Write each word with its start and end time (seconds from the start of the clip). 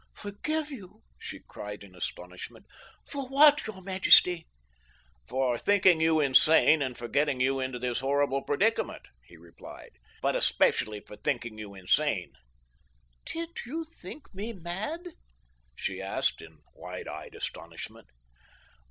"Forgive 0.15 0.71
you!" 0.71 1.03
she 1.19 1.41
cried 1.41 1.83
in 1.83 1.93
astonishment. 1.93 2.65
"For 3.07 3.27
what, 3.29 3.67
your 3.67 3.83
majesty?" 3.83 4.47
"For 5.27 5.59
thinking 5.59 6.01
you 6.01 6.19
insane, 6.19 6.81
and 6.81 6.97
for 6.97 7.07
getting 7.07 7.39
you 7.39 7.59
into 7.59 7.77
this 7.77 7.99
horrible 7.99 8.41
predicament," 8.41 9.03
he 9.23 9.37
replied. 9.37 9.91
"But 10.19 10.35
especially 10.35 11.01
for 11.01 11.17
thinking 11.17 11.59
you 11.59 11.75
insane." 11.75 12.31
"Did 13.27 13.51
you 13.67 13.83
think 13.83 14.33
me 14.33 14.53
mad?" 14.53 15.01
she 15.75 16.01
asked 16.01 16.41
in 16.41 16.63
wide 16.73 17.07
eyed 17.07 17.35
astonishment. 17.35 18.07